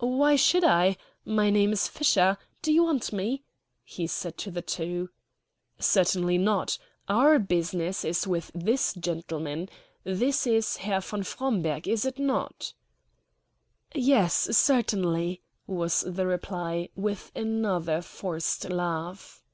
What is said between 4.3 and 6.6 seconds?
to the two. "Certainly